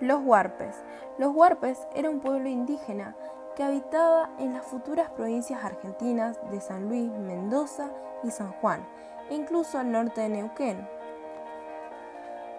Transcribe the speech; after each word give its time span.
Los 0.00 0.24
huarpes. 0.24 0.74
Los 1.18 1.34
huarpes 1.34 1.86
era 1.94 2.08
un 2.08 2.20
pueblo 2.20 2.48
indígena 2.48 3.14
que 3.54 3.62
habitaba 3.62 4.30
en 4.38 4.54
las 4.54 4.64
futuras 4.64 5.10
provincias 5.10 5.62
argentinas 5.62 6.38
de 6.50 6.62
San 6.62 6.88
Luis, 6.88 7.10
Mendoza 7.10 7.90
y 8.22 8.30
San 8.30 8.52
Juan, 8.52 8.82
e 9.28 9.34
incluso 9.34 9.78
al 9.78 9.92
norte 9.92 10.22
de 10.22 10.30
Neuquén. 10.30 10.88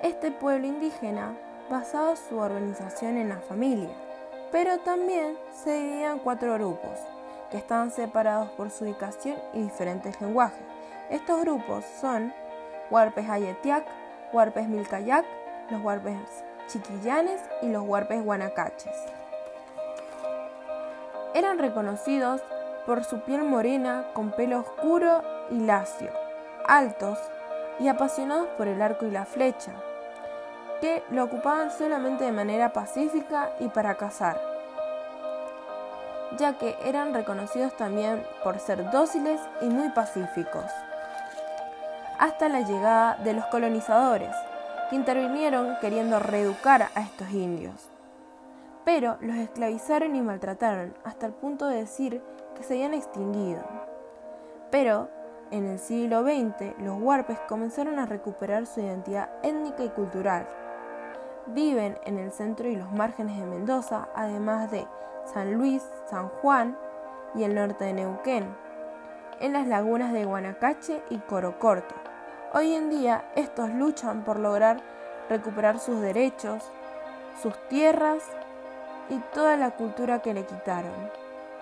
Este 0.04 0.32
pueblo 0.32 0.68
indígena 0.68 1.36
basaba 1.68 2.16
su 2.16 2.38
organización 2.38 3.18
en 3.18 3.30
la 3.30 3.40
familia, 3.40 3.90
pero 4.52 4.78
también 4.82 5.36
se 5.52 5.74
dividía 5.74 6.12
en 6.12 6.20
cuatro 6.20 6.54
grupos, 6.54 7.00
que 7.50 7.58
estaban 7.58 7.90
separados 7.90 8.52
por 8.52 8.70
su 8.70 8.84
ubicación 8.84 9.38
y 9.54 9.64
diferentes 9.64 10.22
lenguajes. 10.22 10.62
Estos 11.10 11.42
grupos 11.42 11.86
son 12.00 12.32
Huarpes 12.92 13.28
Ayetiac, 13.28 13.84
Huarpes 14.32 14.68
Milcayac, 14.68 15.26
los 15.72 15.82
Huarpes 15.82 16.18
chiquillanes 16.72 17.42
y 17.62 17.70
los 17.70 17.84
huarpes 17.84 18.24
guanacaches. 18.24 18.96
Eran 21.34 21.60
reconocidos 21.60 22.42
por 22.86 23.04
su 23.04 23.22
piel 23.22 23.44
morena 23.44 24.06
con 24.14 24.32
pelo 24.32 24.60
oscuro 24.60 25.22
y 25.50 25.60
lacio, 25.60 26.10
altos 26.66 27.20
y 27.80 27.88
apasionados 27.88 28.48
por 28.58 28.68
el 28.68 28.82
arco 28.82 29.06
y 29.06 29.12
la 29.12 29.26
flecha, 29.26 29.72
que 30.80 31.04
lo 31.12 31.24
ocupaban 31.24 31.72
solamente 31.72 32.24
de 32.24 32.32
manera 32.32 32.74
pacífica 32.74 33.52
y 33.60 33.68
para 33.68 33.96
cazar, 33.96 34.42
ya 36.38 36.58
que 36.58 36.78
eran 36.86 37.14
reconocidos 37.14 37.76
también 37.78 38.26
por 38.44 38.60
ser 38.60 38.90
dóciles 38.92 39.40
y 39.62 39.66
muy 39.66 39.90
pacíficos, 39.90 40.66
hasta 42.18 42.50
la 42.50 42.62
llegada 42.62 43.16
de 43.24 43.34
los 43.34 43.46
colonizadores, 43.48 44.36
que 44.92 44.98
intervinieron 44.98 45.78
queriendo 45.80 46.20
reeducar 46.20 46.90
a 46.94 47.02
estos 47.02 47.32
indios. 47.32 47.90
Pero 48.84 49.18
los 49.22 49.38
esclavizaron 49.38 50.18
y 50.18 50.22
maltrataron 50.22 50.94
hasta 51.06 51.28
el 51.28 51.32
punto 51.32 51.68
de 51.68 51.78
decir 51.78 52.22
que 52.56 52.64
se 52.64 52.74
habían 52.74 52.94
extinguido. 52.94 53.64
Pero 54.70 55.08
en 55.50 55.66
el 55.66 55.80
siglo 55.80 56.24
XX 56.24 56.78
los 56.80 57.02
huarpes 57.02 57.40
comenzaron 57.48 58.00
a 58.00 58.06
recuperar 58.06 58.66
su 58.66 58.82
identidad 58.82 59.30
étnica 59.44 59.86
y 59.86 59.90
cultural. 59.90 60.46
Viven 61.48 61.98
en 62.06 62.20
el 62.20 62.34
centro 62.34 62.68
y 62.68 62.76
los 62.76 62.92
márgenes 62.92 63.40
de 63.40 63.46
Mendoza, 63.46 64.10
además 64.14 64.70
de 64.72 64.86
San 65.24 65.54
Luis, 65.54 65.84
San 66.10 66.28
Juan 66.28 66.78
y 67.34 67.44
el 67.44 67.56
norte 67.56 67.86
de 67.86 67.94
Neuquén, 67.94 68.46
en 69.40 69.54
las 69.54 69.68
lagunas 69.68 70.12
de 70.12 70.26
Guanacache 70.26 71.02
y 71.10 71.18
Corocorto. 71.20 72.01
Hoy 72.54 72.74
en 72.74 72.90
día 72.90 73.24
estos 73.38 73.70
luchan 73.70 74.26
por 74.26 74.38
lograr 74.38 74.82
recuperar 75.30 75.80
sus 75.80 76.02
derechos, 76.02 76.62
sus 77.42 77.54
tierras 77.70 78.24
y 79.10 79.20
toda 79.34 79.56
la 79.56 79.72
cultura 79.72 80.22
que 80.22 80.34
le 80.34 80.46
quitaron. 80.46 80.92